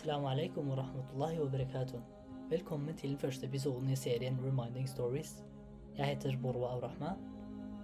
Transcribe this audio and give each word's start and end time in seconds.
Assalamu 0.00 0.28
alaikum 0.28 0.64
wa 0.64 0.76
rahmatullahi 0.76 1.38
wa 1.38 1.46
barakatuh. 1.52 1.98
Velkommen 2.48 2.96
til 2.96 3.10
den 3.10 3.18
første 3.18 3.44
episoden 3.44 3.90
i 3.92 3.96
serien 3.96 4.38
Reminding 4.40 4.88
Stories. 4.88 5.44
Jeg 5.98 6.06
heter 6.06 6.38
Borwa 6.40 6.70
Aurahma. 6.72 7.10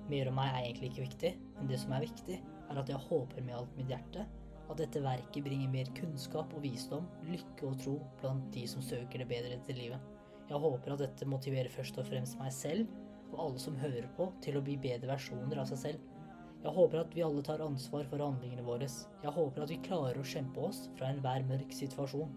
Mer 0.09 0.31
om 0.31 0.39
meg 0.41 0.49
er 0.49 0.63
egentlig 0.63 0.89
ikke 0.89 1.03
viktig, 1.03 1.33
men 1.59 1.69
det 1.69 1.77
som 1.83 1.93
er 1.93 2.07
viktig, 2.07 2.39
er 2.71 2.81
at 2.81 2.89
jeg 2.89 3.05
håper 3.11 3.45
med 3.45 3.59
alt 3.59 3.77
mitt 3.77 3.93
hjerte 3.93 4.25
at 4.25 4.81
dette 4.81 5.03
verket 5.05 5.45
bringer 5.45 5.69
mer 5.69 5.93
kunnskap 6.01 6.57
og 6.57 6.65
visdom, 6.65 7.05
lykke 7.29 7.69
og 7.69 7.77
tro 7.85 7.99
blant 8.23 8.49
de 8.57 8.65
som 8.65 8.81
søker 8.81 9.21
det 9.21 9.29
bedre 9.35 9.61
etter 9.61 9.77
livet. 9.77 10.01
Jeg 10.49 10.65
håper 10.65 10.97
at 10.97 11.05
dette 11.05 11.29
motiverer 11.29 11.69
først 11.69 12.01
og 12.01 12.09
fremst 12.09 12.41
meg 12.41 12.49
selv 12.63 12.89
og 13.35 13.43
alle 13.45 13.61
som 13.61 13.77
hører 13.77 14.09
på, 14.17 14.33
til 14.41 14.57
å 14.57 14.65
bli 14.65 14.81
bedre 14.81 15.13
versjoner 15.13 15.61
av 15.61 15.69
seg 15.69 15.85
selv. 15.85 16.16
Jeg 16.62 16.76
håper 16.76 17.02
at 17.02 17.16
vi 17.16 17.24
alle 17.26 17.42
tar 17.46 17.64
ansvar 17.66 18.06
for 18.10 18.22
handlingene 18.22 18.66
våre. 18.66 18.90
Jeg 19.24 19.34
håper 19.38 19.64
at 19.64 19.74
vi 19.74 19.80
klarer 19.88 20.20
å 20.22 20.28
kjempe 20.34 20.68
oss 20.68 20.84
fra 21.00 21.10
enhver 21.10 21.48
mørk 21.50 21.74
situasjon. 21.74 22.36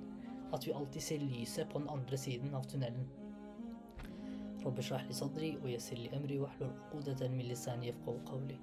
At 0.55 0.65
vi 0.65 0.73
alltid 0.73 1.05
ser 1.05 1.29
lyset 1.29 1.69
på 1.71 1.83
den 1.83 1.93
andre 1.93 2.21
siden 2.21 2.57
av 2.57 2.65
tunnelen. 2.71 3.05
رب 4.65 4.79
اشرح 4.79 5.03
لي 5.05 5.13
صدري 5.13 5.59
ويسر 5.65 5.97
لي 5.97 6.17
أمري 6.17 6.39
واحلل 6.41 6.71
عقدة 6.93 7.29
من 7.29 7.39
لساني 7.39 7.89
يفقهوا 7.89 8.21
قولي. 8.27 8.57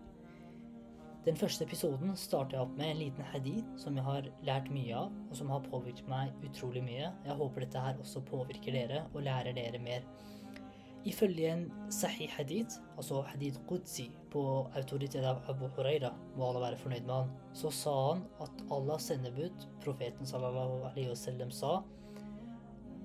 Den 1.26 1.36
første 1.38 1.64
episoden 1.64 2.16
starter 2.18 2.58
jeg 2.58 2.66
opp 2.66 2.78
med 2.78 2.92
en 2.92 2.98
liten 2.98 3.28
hadith 3.30 3.68
som 3.78 3.98
jeg 3.98 4.04
har 4.08 4.30
lært 4.42 4.72
mye 4.74 4.96
av, 4.98 5.12
og 5.30 5.36
som 5.38 5.52
har 5.54 5.62
påvirket 5.68 6.08
meg 6.10 6.32
utrolig 6.48 6.82
mye. 6.82 7.12
Jeg 7.28 7.36
håper 7.38 7.62
dette 7.62 7.84
her 7.86 8.00
også 8.02 8.24
påvirker 8.26 8.74
dere 8.74 9.04
og 9.14 9.22
lærer 9.28 9.54
dere 9.54 9.78
mer. 9.84 10.08
Ifølge 11.07 11.51
en 11.53 11.67
sahih 11.93 12.31
hadith, 12.35 12.81
altså 12.99 13.21
hadith 13.31 13.61
qudsi, 13.69 14.09
på 14.33 14.43
autoritet 14.75 15.25
av 15.25 15.45
Abu 15.49 15.69
Huraira, 15.77 16.11
må 16.35 16.49
alle 16.49 16.65
være 16.65 16.81
fornøyd 16.81 17.07
med 17.07 17.15
han, 17.15 17.31
så 17.55 17.71
sa 17.71 17.93
han 18.09 18.25
at 18.43 18.65
Allahs 18.75 19.07
sendebud, 19.13 19.69
profeten 19.85 20.27
sallallahu 20.27 20.81
alaihi 20.91 21.13
wasallam, 21.13 21.53
sa 21.55 21.77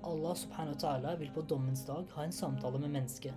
Allah 0.02 0.34
subhanahu 0.34 0.74
wa 0.74 0.80
ta'ala 0.82 1.14
vil 1.20 1.30
på 1.30 1.44
dommens 1.46 1.84
dag 1.86 2.10
ha 2.16 2.24
en 2.24 2.34
samtale 2.34 2.78
med 2.82 2.90
mennesket. 2.90 3.34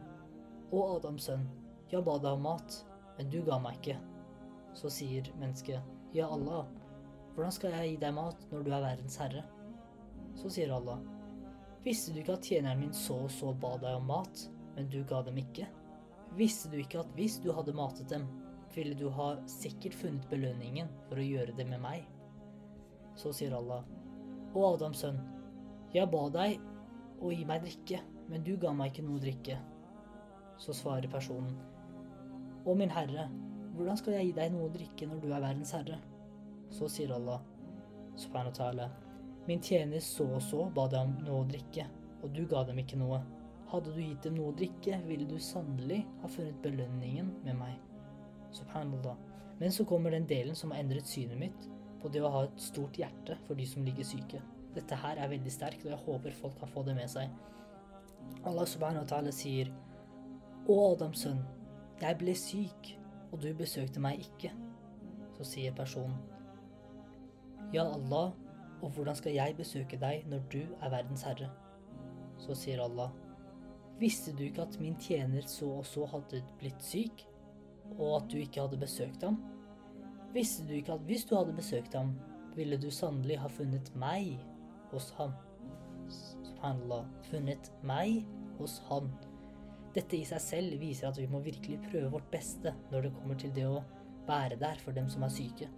Og 0.74 0.96
Adams 0.96 1.28
sønn, 1.30 1.46
jeg 1.92 2.02
ba 2.08 2.18
deg 2.18 2.34
om 2.34 2.48
mat, 2.48 2.80
men 3.20 3.30
du 3.30 3.44
ga 3.46 3.60
meg 3.62 3.78
ikke. 3.78 4.00
Så 4.74 4.90
sier 4.90 5.30
mennesket, 5.38 5.94
ja 6.18 6.26
Allah, 6.26 6.66
hvordan 7.36 7.54
skal 7.54 7.78
jeg 7.78 7.92
gi 7.92 8.02
deg 8.02 8.18
mat 8.18 8.50
når 8.50 8.66
du 8.66 8.74
er 8.74 8.82
verdens 8.82 9.20
herre? 9.22 9.46
Så 10.42 10.50
sier 10.58 10.74
Allah, 10.74 11.06
visste 11.86 12.16
du 12.16 12.24
ikke 12.24 12.40
at 12.40 12.50
tjeneren 12.50 12.82
min 12.82 12.98
så 12.98 13.22
og 13.28 13.32
så 13.32 13.54
ba 13.54 13.76
deg 13.84 14.02
om 14.02 14.10
mat, 14.10 14.48
men 14.76 14.90
du 14.92 15.02
ga 15.08 15.22
dem 15.26 15.38
ikke? 15.42 15.68
Visste 16.36 16.70
du 16.72 16.80
ikke 16.82 17.02
at 17.04 17.12
hvis 17.16 17.38
du 17.44 17.52
hadde 17.56 17.76
matet 17.76 18.10
dem, 18.12 18.28
ville 18.76 18.96
du 19.00 19.08
ha 19.16 19.36
sikkert 19.50 19.96
funnet 19.96 20.28
belønningen 20.32 20.90
for 21.08 21.22
å 21.22 21.26
gjøre 21.26 21.56
det 21.56 21.68
med 21.70 21.82
meg? 21.84 22.04
Så 23.16 23.32
sier 23.36 23.56
Allah, 23.56 23.86
å 24.56 24.66
Adams 24.74 25.04
sønn, 25.06 25.22
jeg 25.96 26.12
ba 26.12 26.26
deg 26.34 26.60
å 27.24 27.32
gi 27.32 27.46
meg 27.48 27.64
drikke, 27.64 28.02
men 28.28 28.44
du 28.44 28.56
ga 28.60 28.74
meg 28.76 28.92
ikke 28.92 29.06
noe 29.08 29.22
drikke. 29.24 29.62
Så 30.60 30.76
svarer 30.76 31.12
personen, 31.12 31.56
Å 32.66 32.74
min 32.74 32.90
herre, 32.90 33.28
hvordan 33.78 33.98
skal 34.00 34.16
jeg 34.16 34.32
gi 34.32 34.38
deg 34.40 34.54
noe 34.56 34.66
å 34.66 34.74
drikke 34.74 35.06
når 35.06 35.20
du 35.22 35.28
er 35.30 35.44
verdens 35.44 35.74
herre? 35.76 36.00
Så 36.74 36.88
sier 36.90 37.12
Allah, 37.14 37.44
subhanahu 38.18 38.90
min 39.46 39.62
tjener 39.62 40.02
så 40.02 40.26
og 40.26 40.42
så 40.42 40.66
ba 40.74 40.88
deg 40.90 41.06
om 41.06 41.12
noe 41.28 41.44
å 41.44 41.48
drikke, 41.50 41.86
og 42.24 42.32
du 42.34 42.46
ga 42.50 42.64
dem 42.66 42.80
ikke 42.82 42.98
noe. 42.98 43.20
Hadde 43.76 43.92
du 43.92 44.00
gitt 44.00 44.24
dem 44.24 44.38
noe 44.38 44.54
å 44.54 44.56
drikke, 44.56 45.02
ville 45.04 45.26
du 45.28 45.36
sannelig 45.44 46.06
ha 46.22 46.30
funnet 46.32 46.62
belønningen 46.64 47.34
med 47.44 47.58
meg. 47.60 47.74
Subhanallah. 48.56 49.18
Men 49.60 49.74
så 49.76 49.84
kommer 49.84 50.16
den 50.16 50.28
delen 50.30 50.56
som 50.56 50.72
har 50.72 50.80
endret 50.80 51.10
synet 51.12 51.36
mitt 51.42 51.66
på 52.00 52.08
det 52.14 52.22
å 52.24 52.32
ha 52.32 52.44
et 52.46 52.62
stort 52.64 52.96
hjerte 52.96 53.36
for 53.44 53.60
de 53.60 53.66
som 53.68 53.84
ligger 53.84 54.08
syke. 54.08 54.40
Dette 54.78 54.96
her 55.02 55.20
er 55.20 55.32
veldig 55.34 55.52
sterkt, 55.52 55.84
og 55.84 55.92
jeg 55.92 56.04
håper 56.06 56.38
folk 56.40 56.56
kan 56.62 56.72
få 56.72 56.86
det 56.88 56.96
med 56.96 57.12
seg. 57.12 57.36
Allah 58.48 58.68
subhanahu 58.68 59.04
wa 59.04 59.10
ta'ala 59.12 59.34
sier, 59.36 59.74
Å 60.72 60.78
Adams 60.94 61.26
sønn, 61.26 61.44
jeg 62.00 62.20
ble 62.20 62.38
syk, 62.40 62.94
og 63.32 63.44
du 63.44 63.52
besøkte 63.60 64.00
meg 64.00 64.24
ikke. 64.24 64.54
Så 65.36 65.50
sier 65.52 65.76
personen, 65.76 66.16
Ja 67.76 67.84
Allah, 67.84 68.32
og 68.80 68.96
hvordan 68.96 69.20
skal 69.20 69.36
jeg 69.36 69.60
besøke 69.60 70.00
deg 70.00 70.24
når 70.32 70.48
du 70.52 70.62
er 70.64 70.96
verdens 70.96 71.28
herre? 71.28 71.52
Så 72.40 72.56
sier 72.56 72.80
Allah, 72.84 73.12
Visste 74.00 74.34
du 74.36 74.44
ikke 74.44 74.66
at 74.66 74.78
min 74.82 74.98
tjener 75.00 75.46
så 75.48 75.70
og 75.78 75.86
så 75.88 76.06
hadde 76.12 76.42
blitt 76.60 76.82
syk, 76.84 77.24
og 77.96 78.18
at 78.18 78.32
du 78.32 78.40
ikke 78.42 78.66
hadde 78.66 78.80
besøkt 78.82 79.24
ham? 79.24 79.38
Visste 80.36 80.66
du 80.68 80.74
ikke 80.76 80.98
at 80.98 81.06
hvis 81.08 81.24
du 81.30 81.36
hadde 81.38 81.56
besøkt 81.56 81.96
ham, 81.96 82.16
ville 82.56 82.78
du 82.80 82.90
sannelig 82.92 83.38
ha 83.40 83.48
funnet 83.52 83.92
meg 84.00 84.36
hos 84.92 85.12
ham? 85.20 85.32
Subhanallah, 86.12 87.08
funnet 87.30 87.72
meg 87.88 88.26
hos 88.60 88.82
han. 88.90 89.08
Dette 89.96 90.18
i 90.18 90.26
seg 90.28 90.44
selv 90.44 90.82
viser 90.82 91.08
at 91.08 91.20
vi 91.20 91.28
må 91.32 91.40
virkelig 91.44 91.80
prøve 91.88 92.12
vårt 92.18 92.28
beste 92.34 92.74
når 92.92 93.08
det 93.08 93.14
kommer 93.16 93.40
til 93.40 93.54
det 93.56 93.64
å 93.70 93.84
være 94.28 94.58
der 94.60 94.82
for 94.84 94.96
dem 94.98 95.08
som 95.12 95.24
er 95.24 95.32
syke. 95.32 95.70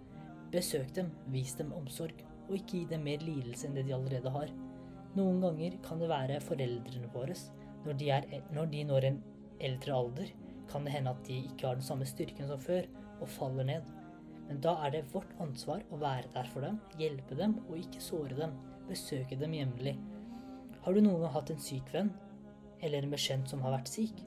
Besøk 0.50 0.90
dem, 0.96 1.12
vis 1.30 1.54
dem 1.58 1.70
omsorg, 1.76 2.24
og 2.48 2.56
ikke 2.56 2.80
gi 2.80 2.84
dem 2.90 3.06
mer 3.06 3.22
lidelse 3.22 3.68
enn 3.68 3.78
det 3.78 3.86
de 3.86 3.94
allerede 3.94 4.32
har. 4.34 4.50
Noen 5.14 5.38
ganger 5.44 5.78
kan 5.84 6.02
det 6.02 6.10
være 6.10 6.40
foreldrene 6.42 7.10
våre. 7.14 7.36
Når 7.88 7.96
de, 7.96 8.08
er, 8.12 8.24
når 8.52 8.66
de 8.68 8.80
når 8.84 9.04
en 9.08 9.14
eldre 9.64 9.94
alder, 9.96 10.32
kan 10.68 10.84
det 10.84 10.92
hende 10.92 11.14
at 11.14 11.22
de 11.24 11.38
ikke 11.48 11.70
har 11.70 11.78
den 11.78 11.86
samme 11.86 12.04
styrken 12.04 12.50
som 12.50 12.60
før, 12.60 12.84
og 13.22 13.30
faller 13.32 13.64
ned. 13.64 13.86
Men 14.48 14.60
da 14.64 14.74
er 14.84 14.92
det 14.92 15.06
vårt 15.14 15.30
ansvar 15.40 15.80
å 15.88 16.00
være 16.02 16.28
der 16.34 16.50
for 16.52 16.66
dem, 16.66 16.76
hjelpe 17.00 17.38
dem 17.38 17.54
og 17.62 17.78
ikke 17.80 18.02
såre 18.04 18.36
dem. 18.36 18.52
Besøke 18.90 19.38
dem 19.40 19.56
jevnlig. 19.56 19.94
Har 20.84 20.92
du 20.92 21.00
noen 21.00 21.24
gang 21.24 21.32
hatt 21.32 21.52
en 21.52 21.64
syk 21.64 21.88
venn, 21.94 22.12
eller 22.84 23.04
en 23.04 23.14
bekjent 23.16 23.48
som 23.48 23.64
har 23.64 23.72
vært 23.78 23.92
syk? 23.92 24.20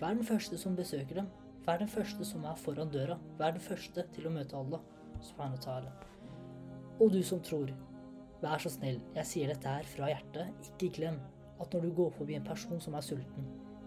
Vær 0.00 0.16
den 0.16 0.24
første 0.28 0.56
som 0.60 0.76
besøker 0.76 1.20
dem. 1.20 1.28
Vær 1.66 1.84
den 1.84 1.92
første 1.92 2.24
som 2.26 2.48
er 2.48 2.56
foran 2.64 2.90
døra. 2.92 3.18
Vær 3.36 3.52
den 3.52 3.64
første 3.64 4.06
til 4.16 4.28
å 4.28 4.32
møte 4.32 4.56
Allah. 4.56 4.80
Og 6.96 7.12
du 7.12 7.20
som 7.24 7.44
tror, 7.44 7.76
vær 8.40 8.64
så 8.64 8.72
snill, 8.72 8.98
jeg 9.20 9.28
sier 9.28 9.52
dette 9.52 9.76
her 9.76 9.86
fra 9.92 10.08
hjertet, 10.10 10.72
ikke 10.72 10.90
glem 10.96 11.20
at 11.62 11.74
når 11.74 11.86
du 11.86 11.94
går 11.96 12.10
forbi 12.18 12.36
en 12.36 12.46
person 12.46 12.80
som 12.80 12.94
er 12.98 13.06
sulten, 13.06 13.46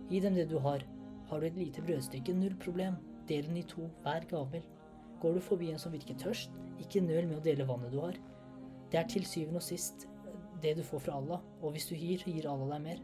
gi 0.09 0.21
dem 0.23 0.37
det 0.37 0.47
du 0.49 0.57
har. 0.63 0.83
Har 1.29 1.41
du 1.41 1.47
et 1.47 1.57
lite 1.57 1.81
brødstykke, 1.81 2.33
null 2.37 2.55
problem. 2.61 2.97
Del 3.27 3.47
den 3.47 3.57
i 3.57 3.63
to, 3.65 3.87
hver 4.03 4.25
gavmild. 4.29 4.65
Går 5.21 5.33
du 5.33 5.41
forbi 5.41 5.71
en 5.71 5.81
som 5.81 5.93
virker 5.95 6.17
tørst, 6.21 6.51
ikke 6.79 7.01
nøl 7.01 7.25
med 7.27 7.39
å 7.39 7.45
dele 7.45 7.65
vannet 7.65 7.93
du 7.93 8.01
har. 8.03 8.19
Det 8.91 8.99
er 8.99 9.07
til 9.09 9.25
syvende 9.25 9.61
og 9.63 9.65
sist 9.65 10.07
det 10.61 10.75
du 10.77 10.83
får 10.85 11.01
fra 11.07 11.17
Allah, 11.19 11.41
og 11.61 11.73
hvis 11.73 11.87
du 11.89 11.95
gir, 11.95 12.21
gir 12.25 12.47
Allah 12.49 12.75
deg 12.75 12.83
mer. 12.85 13.01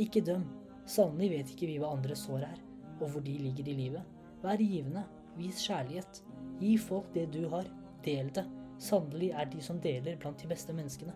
Ikke 0.00 0.22
døm. 0.24 0.46
Sannelig 0.86 1.30
vet 1.32 1.52
ikke 1.52 1.68
vi 1.70 1.78
hva 1.80 1.92
andres 1.94 2.24
sår 2.26 2.46
er, 2.46 2.62
og 3.00 3.10
hvor 3.10 3.24
de 3.24 3.34
ligger 3.38 3.68
i 3.70 3.76
livet. 3.78 4.14
Vær 4.44 4.60
givende. 4.60 5.04
Vis 5.38 5.62
kjærlighet. 5.66 6.22
Gi 6.60 6.76
folk 6.78 7.10
det 7.14 7.28
du 7.34 7.44
har. 7.52 7.68
Del 8.04 8.30
det. 8.34 8.44
Sannelig 8.82 9.30
er 9.34 9.48
de 9.50 9.62
som 9.64 9.80
deler, 9.82 10.18
blant 10.20 10.40
de 10.40 10.50
beste 10.50 10.74
menneskene. 10.76 11.14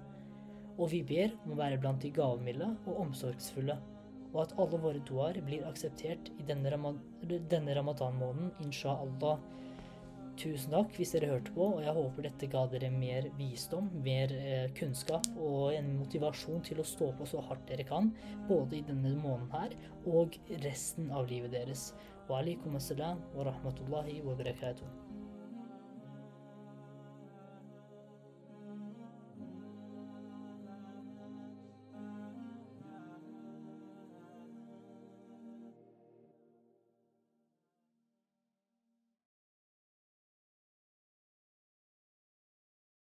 Og 0.78 0.92
vi 0.92 1.02
ber 1.02 1.34
om 1.44 1.54
å 1.54 1.58
være 1.58 1.78
blant 1.82 2.02
de 2.02 2.10
gavmilde 2.14 2.70
og 2.86 3.00
omsorgsfulle, 3.06 3.78
og 4.32 4.42
at 4.44 4.54
alle 4.60 4.78
våre 4.80 5.00
duaer 5.08 5.40
blir 5.44 5.66
akseptert 5.66 6.30
i 6.38 6.44
denne, 6.46 6.70
ramad 6.70 7.00
denne 7.50 7.74
ramadan-måneden. 7.78 8.52
Tusen 10.38 10.70
takk 10.70 10.92
hvis 10.94 11.16
dere 11.16 11.32
hørte 11.32 11.50
på, 11.50 11.64
og 11.74 11.80
jeg 11.82 11.94
håper 11.96 12.26
dette 12.28 12.48
ga 12.52 12.60
dere 12.70 12.92
mer 12.94 13.26
visdom, 13.40 13.88
mer 14.04 14.30
eh, 14.36 14.68
kunnskap 14.78 15.26
og 15.34 15.72
en 15.74 15.90
motivasjon 15.98 16.62
til 16.68 16.78
å 16.78 16.86
stå 16.86 17.10
på 17.19 17.26
så 17.26 17.42
hardt 17.48 17.66
dere 17.66 17.88
kan, 17.88 18.12
både 18.46 18.78
i 18.78 18.84
denne 18.86 19.16
måneden 19.19 19.50
her 19.56 19.74
og 20.06 20.38
resten 20.62 21.10
av 21.10 21.26
livet 21.32 21.56
deres. 21.58 21.90
Wa 22.31 22.38
alaikum 22.38 22.78
assalam 22.78 23.19
wa 23.34 23.50
rahmatullahi 23.50 24.20
wa 24.22 24.38
barakatuh. 24.38 25.07